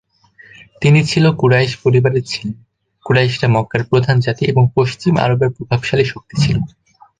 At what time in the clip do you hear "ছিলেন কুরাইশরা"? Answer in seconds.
2.23-3.47